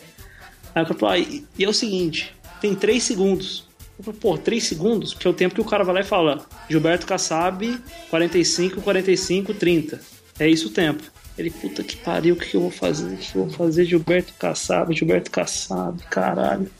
[0.73, 3.67] Aí o cara falou, ah, e, e é o seguinte, tem três segundos.
[3.99, 5.13] Eu falei, pô, três segundos?
[5.13, 9.53] Porque é o tempo que o cara vai lá e fala, Gilberto Kassab, 45, 45,
[9.53, 10.01] 30.
[10.39, 11.03] É isso o tempo.
[11.37, 13.13] Ele, puta que pariu, o que, que eu vou fazer?
[13.13, 13.85] O que, que eu vou fazer?
[13.85, 16.71] Gilberto Kassab, Gilberto Kassab, caralho.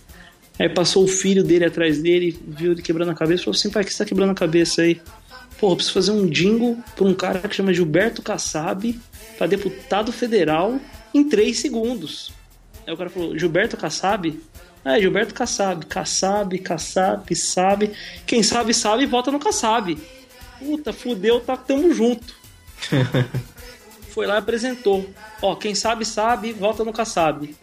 [0.57, 3.83] Aí passou o filho dele atrás dele, viu ele quebrando a cabeça, falou assim, pai,
[3.83, 4.99] o que você tá quebrando a cabeça aí?
[5.59, 8.99] Pô, eu preciso fazer um jingle pra um cara que chama Gilberto Kassab,
[9.37, 10.79] pra deputado federal,
[11.13, 12.31] em três segundos.
[12.85, 14.39] Aí o cara falou, Gilberto Kassab?
[14.83, 15.85] É, Gilberto Kassab.
[15.85, 17.91] Kassab, Kassab, sabe.
[18.27, 19.97] Quem sabe, sabe, vota no Kassab.
[20.59, 22.35] Puta, fudeu, tá, tamo junto.
[24.09, 25.09] Foi lá e apresentou.
[25.41, 27.53] Ó, quem sabe, sabe, volta no Kassab.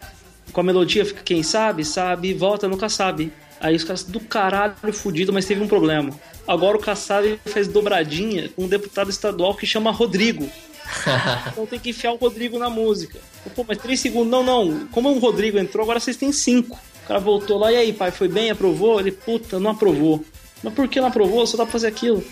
[0.51, 3.31] Com a melodia fica quem sabe, sabe, volta no Kassab.
[3.59, 6.11] Aí os caras do caralho fudido, mas teve um problema.
[6.47, 10.49] Agora o Kassab fez dobradinha com um deputado estadual que chama Rodrigo.
[11.51, 13.19] então tem que enfiar o Rodrigo na música.
[13.55, 14.29] Pô, mas três segundos.
[14.29, 14.87] Não, não.
[14.87, 16.77] Como o Rodrigo entrou, agora vocês têm cinco.
[17.03, 18.49] O cara voltou lá, e aí, pai, foi bem?
[18.49, 18.99] Aprovou?
[18.99, 20.23] Ele, puta, não aprovou.
[20.61, 21.45] Mas por que não aprovou?
[21.45, 22.23] Só dá pra fazer aquilo.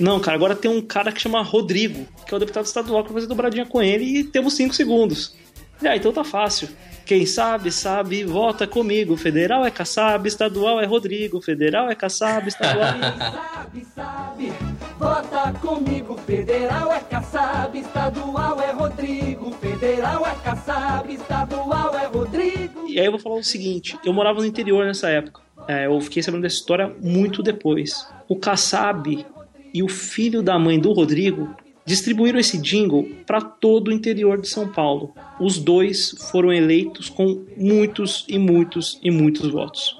[0.00, 3.12] Não, cara, agora tem um cara que chama Rodrigo, que é o deputado estadual, que
[3.12, 5.34] vai fazer dobradinha com ele e temos cinco segundos.
[5.82, 6.68] Ah, então tá fácil.
[7.08, 9.16] Quem sabe, sabe, vota comigo.
[9.16, 11.40] Federal é Kassab, estadual é Rodrigo.
[11.40, 14.52] Federal é Kassab, estadual Sabe, sabe,
[14.98, 16.18] vota comigo.
[16.18, 19.50] Federal é Kassab, estadual é Rodrigo.
[19.52, 22.86] Federal é Kassab, estadual é Rodrigo.
[22.86, 25.40] E aí eu vou falar o seguinte: eu morava no interior nessa época.
[25.66, 28.06] É, eu fiquei sabendo dessa história muito depois.
[28.28, 29.26] O Kassab
[29.72, 31.56] e o filho da mãe do Rodrigo
[31.88, 35.14] distribuíram esse jingle para todo o interior de São Paulo.
[35.40, 39.96] Os dois foram eleitos com muitos e muitos e muitos votos.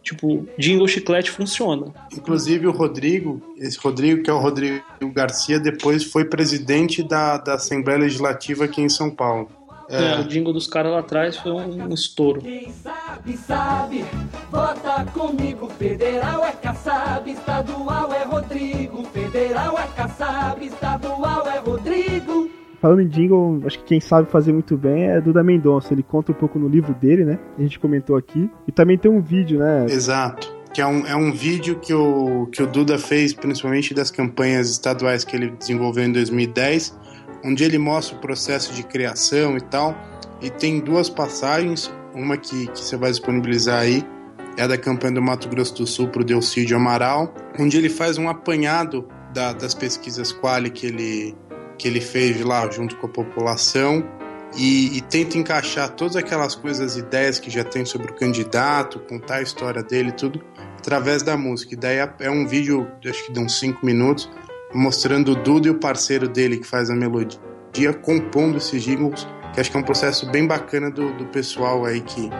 [0.00, 1.92] Tipo, jingle chiclete funciona.
[2.12, 7.54] Inclusive o Rodrigo, esse Rodrigo, que é o Rodrigo Garcia, depois foi presidente da, da
[7.54, 9.48] Assembleia Legislativa aqui em São Paulo.
[9.88, 12.40] É, o jingle dos caras lá atrás foi um estouro.
[12.40, 14.04] Quem sabe, sabe,
[14.50, 15.68] vota comigo.
[15.70, 19.04] Federal é Kassab, estadual é Rodrigo.
[19.04, 22.50] Federal é Kassab, estadual é Rodrigo.
[22.80, 25.94] Falando em jingle, acho que quem sabe fazer muito bem é Duda Mendonça.
[25.94, 27.38] Ele conta um pouco no livro dele, né?
[27.58, 28.50] A gente comentou aqui.
[28.68, 29.86] E também tem um vídeo, né?
[29.88, 30.54] Exato.
[30.72, 34.68] Que é um, é um vídeo que o, que o Duda fez, principalmente das campanhas
[34.68, 36.98] estaduais que ele desenvolveu em 2010,
[37.44, 39.94] onde ele mostra o processo de criação e tal.
[40.40, 44.04] E tem duas passagens, uma que, que você vai disponibilizar aí,
[44.56, 48.18] é da campanha do Mato Grosso do Sul para o Delcídio Amaral, onde ele faz
[48.18, 51.36] um apanhado da, das pesquisas Quali que ele,
[51.76, 54.04] que ele fez lá junto com a população
[54.56, 59.36] e, e, tenta encaixar todas aquelas coisas, ideias que já tem sobre o candidato, contar
[59.36, 60.40] a história dele, tudo
[60.78, 61.74] através da música.
[61.74, 64.30] E daí é, é um vídeo, acho que de uns 5 minutos,
[64.74, 67.38] mostrando o Duda e o parceiro dele que faz a melodia
[68.02, 72.00] compondo esses jingles, que acho que é um processo bem bacana do, do pessoal aí
[72.00, 72.30] que,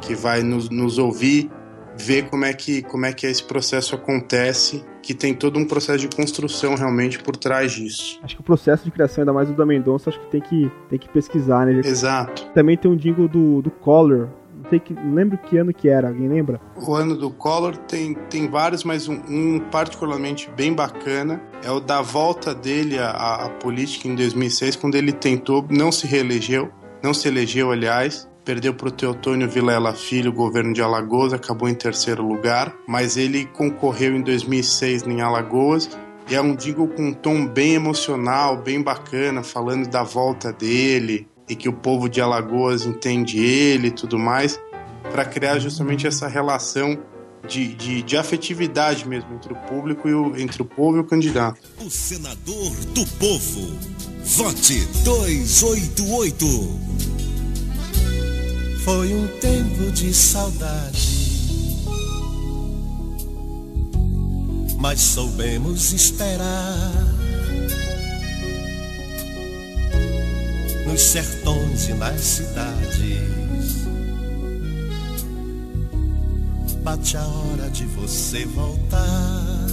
[0.00, 1.50] que vai nos, nos ouvir
[1.96, 5.98] ver como é que como é que esse processo acontece, que tem todo um processo
[5.98, 8.18] de construção realmente por trás disso.
[8.22, 10.70] Acho que o processo de criação, ainda mais do da Mendonça, acho que tem que,
[10.88, 11.80] tem que pesquisar, né?
[11.84, 12.46] Exato.
[12.52, 14.28] Também tem um jingle do, do Collor.
[14.64, 16.58] Não sei que, lembro que ano que era, alguém lembra?
[16.74, 21.80] O ano do Collor tem, tem vários, mas um, um particularmente bem bacana é o
[21.80, 26.70] da volta dele à, à política em 2006, quando ele tentou, não se reelegeu,
[27.02, 31.74] não se elegeu, aliás, perdeu para o Teotônio Vilela Filho, governo de Alagoas, acabou em
[31.74, 35.90] terceiro lugar, mas ele concorreu em 2006 em Alagoas
[36.30, 41.28] e é um jingle com um tom bem emocional, bem bacana, falando da volta dele
[41.48, 44.60] e que o povo de Alagoas entende ele e tudo mais,
[45.10, 46.98] para criar justamente essa relação
[47.46, 51.04] de, de, de, afetividade mesmo entre o público e o, entre o povo e o
[51.04, 51.60] candidato.
[51.84, 53.78] O senador do povo.
[54.24, 56.46] Vote 288.
[58.84, 61.42] Foi um tempo de saudade,
[64.78, 67.13] mas soubemos esperar.
[70.94, 73.84] Nos sertões e nas cidades,
[76.84, 79.66] bate a hora de você voltar.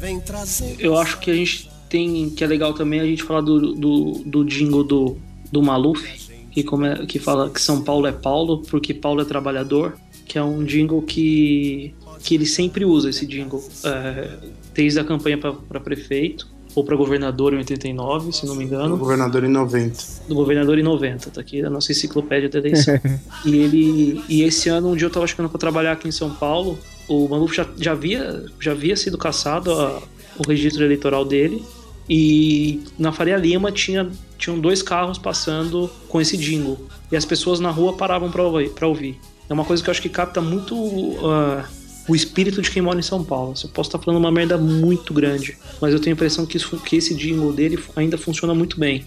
[0.00, 0.74] Vem trazer.
[0.80, 4.22] Eu acho que a gente tem que é legal também a gente falar do, do,
[4.26, 5.16] do jingle do
[5.52, 6.02] do Maluf,
[6.50, 9.96] que, come, que fala que São Paulo é Paulo, porque Paulo é trabalhador,
[10.26, 11.94] que é um jingle que,
[12.24, 14.36] que ele sempre usa esse jingle, é,
[14.74, 18.90] desde a campanha para prefeito, ou para governador em 89, se não me engano.
[18.90, 20.04] Do governador em 90.
[20.28, 22.98] Do governador em 90, tá aqui a nossa enciclopédia da eleição.
[23.44, 26.30] e ele e esse ano, um dia eu tava chegando para trabalhar aqui em São
[26.34, 26.78] Paulo,
[27.08, 30.00] o Maluf já, já, havia, já havia sido caçado a,
[30.38, 31.62] o registro eleitoral dele,
[32.08, 36.86] e na Faria Lima tinha, tinham dois carros passando com esse jingle.
[37.10, 39.18] E as pessoas na rua paravam para ouvir, ouvir.
[39.48, 41.64] É uma coisa que eu acho que capta muito uh,
[42.08, 43.54] o espírito de quem mora em São Paulo.
[43.62, 46.76] Eu posso estar falando uma merda muito grande, mas eu tenho a impressão que, isso,
[46.78, 49.04] que esse jingle dele ainda funciona muito bem.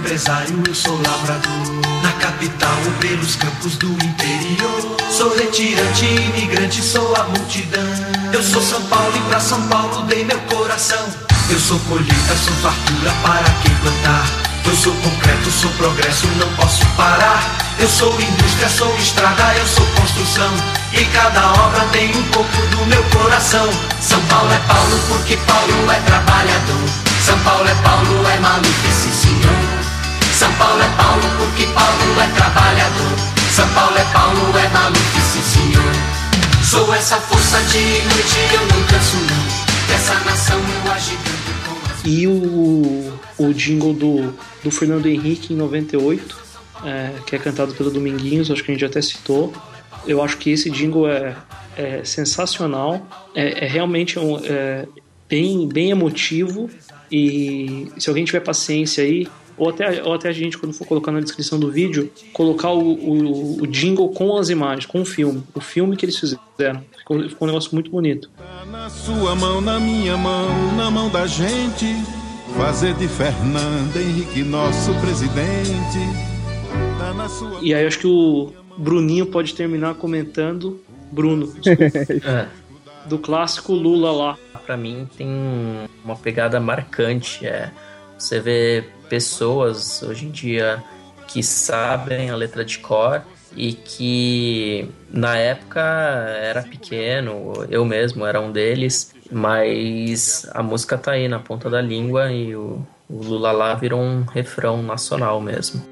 [0.00, 1.50] Empresário, eu sou lavrador.
[2.02, 4.96] Na capital ou pelos campos do interior.
[5.10, 7.84] Sou retirante, imigrante, sou a multidão.
[8.32, 11.06] Eu sou São Paulo e pra São Paulo dei meu coração.
[11.50, 14.50] Eu sou colheita, sou fartura para quem plantar.
[14.64, 17.69] Eu sou concreto, sou progresso, não posso parar.
[17.80, 20.52] Eu sou indústria, sou estrada, eu sou construção.
[20.92, 23.66] E cada obra tem um pouco do meu coração.
[24.02, 26.88] São Paulo é Paulo porque Paulo é trabalhador.
[27.24, 29.80] São Paulo é Paulo, é sim senhor.
[30.38, 33.16] São Paulo é Paulo porque Paulo é trabalhador.
[33.56, 35.92] São Paulo é Paulo, é sim senhor.
[36.62, 39.86] Sou essa força de noite, eu não canso não.
[39.88, 41.40] Dessa nação eu agitando.
[42.04, 46.49] E o, o jingle do, do Fernando Henrique em 98,
[46.84, 49.52] é, que é cantado pelo Dominguinhos, acho que a gente até citou.
[50.06, 51.36] Eu acho que esse jingle é,
[51.76, 54.86] é sensacional, é, é realmente um, é,
[55.28, 56.70] bem, bem emotivo.
[57.10, 59.26] E se alguém tiver paciência aí,
[59.60, 62.94] ou até, ou até a gente, quando for colocar na descrição do vídeo, colocar o,
[62.94, 66.82] o, o jingle com as imagens, com o filme, o filme que eles fizeram.
[66.96, 68.30] Ficou, ficou um negócio muito bonito.
[68.70, 71.94] Na sua mão, na minha mão, na mão da gente,
[72.56, 76.29] fazer de Fernando Henrique nosso presidente.
[77.62, 80.80] E aí acho que o Bruninho pode terminar comentando.
[81.12, 81.52] Bruno,
[82.24, 82.46] É.
[83.06, 84.38] do clássico Lula lá.
[84.64, 85.28] Pra mim tem
[86.04, 87.44] uma pegada marcante.
[87.46, 87.70] É,
[88.16, 90.82] você vê pessoas hoje em dia
[91.26, 93.22] que sabem a letra de cor
[93.56, 101.12] e que na época era pequeno, eu mesmo era um deles, mas a música tá
[101.12, 105.82] aí na ponta da língua e o, o Lula lá virou um refrão nacional mesmo.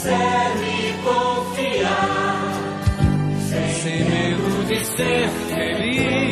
[0.00, 2.52] Sincero e confiar.
[3.82, 6.29] Sem medo de ser feliz,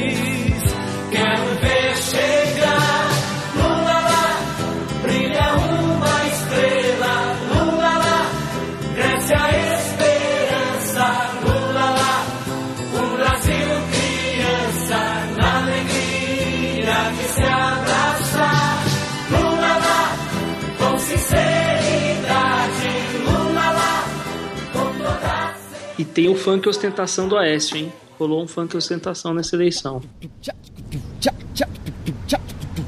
[26.19, 27.93] tem o funk ostentação do Aécio, hein?
[28.19, 30.03] Rolou um funk ostentação nessa eleição.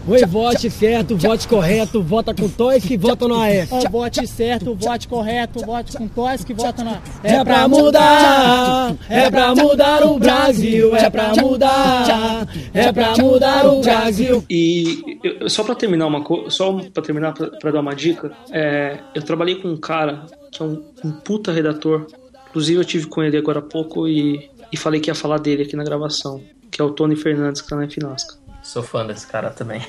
[0.08, 3.68] Oi, vote certo, vote correto, vota com toys que vota no AF.
[3.70, 7.00] Ó, vote certo, vote correto, vote com toys que vota na.
[7.22, 13.80] É pra mudar, é pra mudar o Brasil, é pra mudar, é pra mudar o
[13.82, 14.44] Brasil.
[14.50, 18.32] E eu- só pra terminar uma coisa, só para terminar pra, pra dar uma dica,
[18.50, 22.06] é, eu trabalhei com um cara que é um, um puta redator.
[22.50, 25.62] Inclusive eu tive com ele agora há pouco e, e falei que ia falar dele
[25.62, 28.36] aqui na gravação, que é o Tony Fernandes que tá na Finasca.
[28.62, 29.82] Sou fã desse cara também.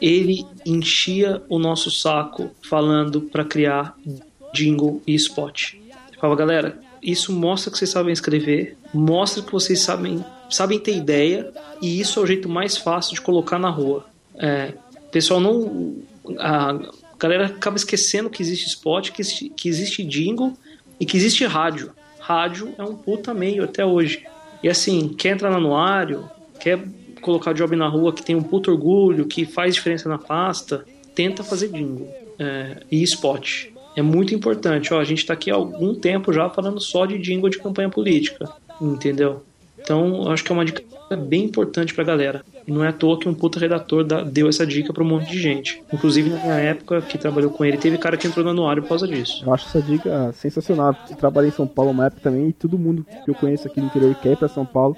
[0.00, 3.96] Ele enchia o nosso saco falando pra criar
[4.52, 5.74] jingle e spot.
[5.74, 10.96] Ele falava, galera, isso mostra que vocês sabem escrever, mostra que vocês sabem, sabem ter
[10.96, 11.52] ideia,
[11.82, 14.06] e isso é o jeito mais fácil de colocar na rua.
[14.36, 14.72] É,
[15.14, 15.96] pessoal não.
[16.38, 16.76] A
[17.18, 20.52] galera acaba esquecendo que existe spot, que existe, que existe jingle
[20.98, 21.92] e que existe rádio.
[22.24, 24.24] Rádio é um puta meio até hoje.
[24.62, 26.24] E assim, quer entrar no anuário,
[26.58, 26.82] quer
[27.20, 31.44] colocar job na rua que tem um puto orgulho, que faz diferença na pasta, tenta
[31.44, 32.08] fazer jingle
[32.38, 33.66] é, e spot.
[33.94, 34.94] É muito importante.
[34.94, 37.90] Ó, a gente tá aqui há algum tempo já falando só de jingle de campanha
[37.90, 38.50] política,
[38.80, 39.42] entendeu?
[39.78, 40.82] Então, acho que é uma dica
[41.14, 42.42] bem importante pra galera.
[42.66, 45.06] E não é à toa que um puta redator dá- deu essa dica pra um
[45.06, 45.82] monte de gente.
[45.92, 48.88] Inclusive, na minha época que trabalhou com ele, teve cara que entrou no anuário por
[48.90, 49.42] causa disso.
[49.44, 50.96] Eu acho essa dica sensacional.
[51.10, 53.80] Eu trabalhei em São Paulo uma época também e todo mundo que eu conheço aqui
[53.80, 54.96] no interior e quer ir pra São Paulo,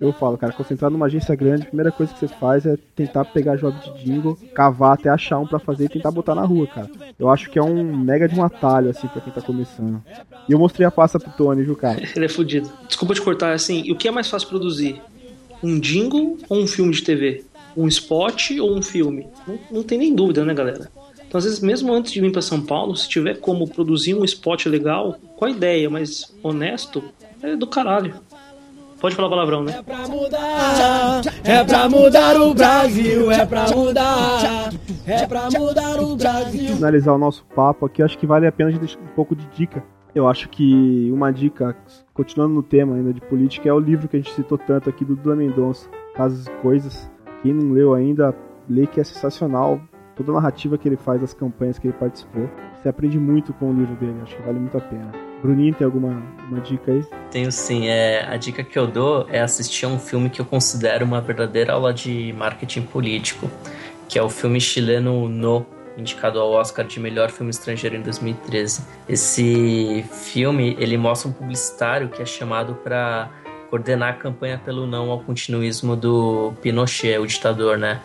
[0.00, 3.24] eu falo, cara, concentrar numa agência grande, a primeira coisa que você faz é tentar
[3.26, 6.66] pegar job de jingle, cavar até achar um pra fazer e tentar botar na rua,
[6.66, 6.90] cara.
[7.18, 10.02] Eu acho que é um mega de um atalho, assim, pra quem tá começando.
[10.48, 12.02] E eu mostrei a pasta pro Tony, viu, cara?
[12.16, 12.70] Ele é fudido.
[12.88, 15.00] Desculpa te cortar, assim, e o que é mais fácil produzir?
[15.62, 17.44] Um jingle ou um filme de TV?
[17.76, 19.26] Um spot ou um filme?
[19.46, 20.90] Não, não tem nem dúvida, né, galera?
[21.26, 24.24] Então, às vezes, mesmo antes de vir para São Paulo, se tiver como produzir um
[24.24, 27.02] spot legal, com a ideia, mas honesto,
[27.42, 28.14] é do caralho.
[29.00, 29.74] Pode falar palavrão, né?
[31.44, 34.72] É pra mudar o Brasil, é pra mudar,
[35.06, 36.68] é pra mudar o Brasil.
[36.76, 39.34] finalizar o nosso papo aqui, acho que vale a pena a gente deixar um pouco
[39.36, 39.82] de dica.
[40.14, 41.76] Eu acho que uma dica,
[42.12, 45.04] continuando no tema ainda de política, é o livro que a gente citou tanto aqui
[45.04, 47.10] do Duda Mendonça, Casas e Coisas.
[47.42, 48.32] Quem não leu ainda,
[48.68, 49.80] lê que é sensacional.
[50.14, 52.48] Toda a narrativa que ele faz das campanhas que ele participou.
[52.76, 55.10] Você aprende muito com o livro dele, acho que vale muito a pena.
[55.42, 57.04] Bruninho, tem alguma uma dica aí?
[57.32, 57.88] Tenho sim.
[57.88, 61.20] É, a dica que eu dou é assistir a um filme que eu considero uma
[61.20, 63.50] verdadeira aula de marketing político,
[64.08, 65.66] que é o filme chileno No,
[65.96, 68.82] indicado ao Oscar de melhor filme estrangeiro em 2013.
[69.08, 73.30] Esse filme ele mostra um publicitário que é chamado para
[73.70, 78.00] coordenar a campanha pelo não ao continuismo do Pinochet, o ditador, né?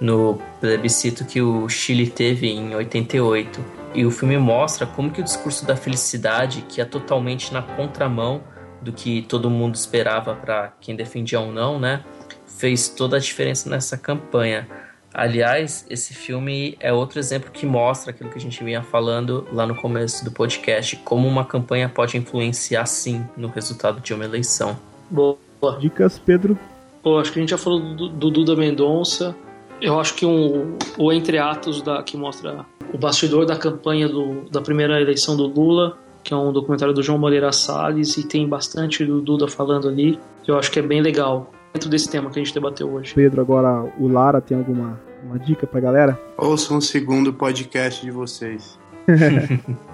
[0.00, 3.60] No plebiscito que o Chile teve em 88.
[3.94, 8.42] E o filme mostra como que o discurso da felicidade, que é totalmente na contramão
[8.80, 12.02] do que todo mundo esperava para quem defendia ou não, né?
[12.44, 14.66] Fez toda a diferença nessa campanha.
[15.14, 19.66] Aliás, esse filme é outro exemplo que mostra aquilo que a gente vinha falando lá
[19.66, 24.76] no começo do podcast, como uma campanha pode influenciar sim no resultado de uma eleição.
[25.10, 25.36] Boa.
[25.78, 26.58] Dicas, Pedro?
[27.02, 29.36] Pô, acho que a gente já falou do, do Duda Mendonça.
[29.80, 34.48] Eu acho que um, o Entre Atos da, que mostra o bastidor da campanha do,
[34.50, 38.48] da primeira eleição do Lula, que é um documentário do João Moreira Salles e tem
[38.48, 40.18] bastante do Duda falando ali.
[40.46, 43.14] Eu acho que é bem legal dentro desse tema que a gente debateu hoje.
[43.14, 46.20] Pedro, agora o Lara tem alguma uma dica pra galera?
[46.36, 48.78] Ouçam o segundo podcast de vocês.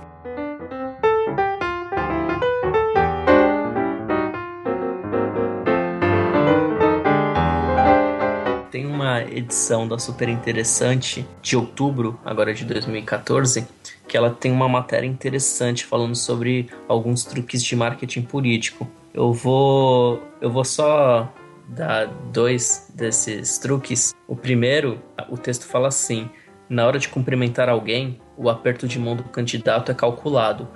[8.71, 13.67] Tem uma edição da Super Interessante de outubro, agora de 2014,
[14.07, 18.87] que ela tem uma matéria interessante falando sobre alguns truques de marketing político.
[19.13, 21.33] Eu vou, eu vou só
[21.69, 24.15] dar dois desses truques.
[24.27, 26.31] O primeiro, o texto fala assim:
[26.69, 30.69] na hora de cumprimentar alguém, o aperto de mão do candidato é calculado.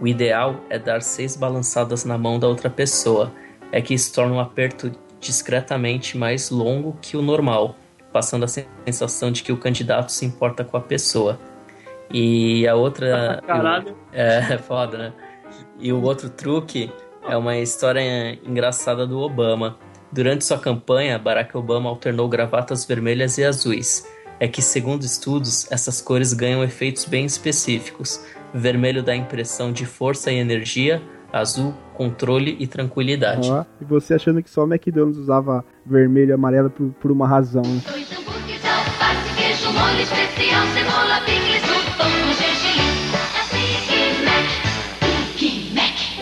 [0.00, 3.32] O ideal é dar seis balançadas na mão da outra pessoa.
[3.72, 7.74] É que isso torna o aperto discretamente mais longo que o normal,
[8.12, 11.38] passando a sensação de que o candidato se importa com a pessoa.
[12.10, 13.42] E a outra.
[13.46, 13.96] Caralho.
[14.12, 15.12] É, é foda, né?
[15.80, 16.92] E o outro truque
[17.28, 19.76] é uma história engraçada do Obama.
[20.10, 24.06] Durante sua campanha, Barack Obama alternou gravatas vermelhas e azuis.
[24.40, 28.24] É que, segundo estudos, essas cores ganham efeitos bem específicos.
[28.54, 33.50] Vermelho dá a impressão de força e energia, azul, controle e tranquilidade.
[33.50, 37.28] Ó, e você achando que só o McDonald's usava vermelho e amarelo por, por uma
[37.28, 37.82] razão, né?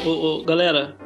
[0.04, 0.96] Ô, ô, galera,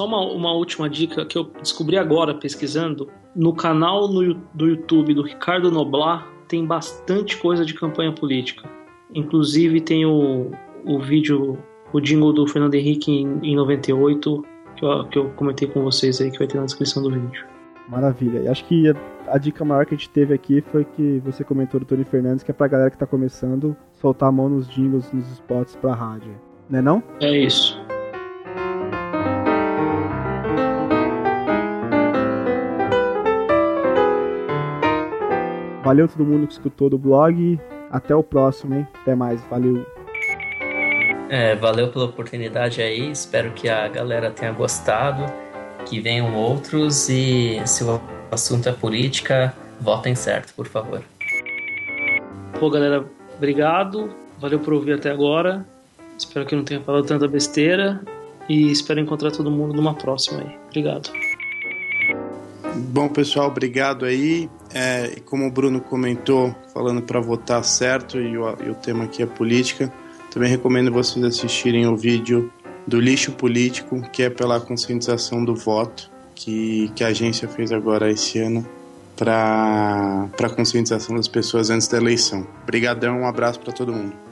[0.00, 3.10] só uma, uma última dica que eu descobri agora pesquisando.
[3.36, 8.66] No canal no do YouTube do Ricardo Noblar tem bastante coisa de campanha política.
[9.14, 10.52] Inclusive tem o,
[10.86, 11.58] o vídeo,
[11.92, 14.44] o jingle do Fernando Henrique em, em 98,
[14.74, 17.44] que eu, que eu comentei com vocês aí, que vai ter na descrição do vídeo.
[17.86, 18.38] Maravilha.
[18.38, 18.94] E acho que a,
[19.26, 22.42] a dica maior que a gente teve aqui foi que você comentou do Tony Fernandes,
[22.42, 25.92] que é pra galera que tá começando soltar a mão nos jingles, nos spots pra
[25.94, 26.32] rádio.
[26.70, 27.02] Né não?
[27.20, 27.78] É isso.
[35.90, 37.58] Valeu todo mundo que escutou do blog.
[37.90, 38.86] Até o próximo, hein?
[39.02, 39.42] Até mais.
[39.50, 39.84] Valeu.
[41.28, 43.10] É, valeu pela oportunidade aí.
[43.10, 45.24] Espero que a galera tenha gostado.
[45.84, 47.08] Que venham outros.
[47.08, 51.02] E se o assunto é política, votem certo, por favor.
[52.60, 53.04] Pô, galera,
[53.36, 54.10] obrigado.
[54.38, 55.66] Valeu por ouvir até agora.
[56.16, 58.00] Espero que não tenha falado tanta besteira.
[58.48, 60.56] E espero encontrar todo mundo numa próxima aí.
[60.68, 61.10] Obrigado.
[62.76, 64.48] Bom, pessoal, obrigado aí.
[64.72, 69.22] É, como o Bruno comentou, falando para votar certo, e o, e o tema aqui
[69.22, 69.92] é política,
[70.30, 72.52] também recomendo vocês assistirem o vídeo
[72.86, 78.10] do lixo político, que é pela conscientização do voto, que, que a agência fez agora
[78.10, 78.66] esse ano
[79.16, 82.46] para conscientização das pessoas antes da eleição.
[82.62, 84.29] Obrigadão, um abraço para todo mundo.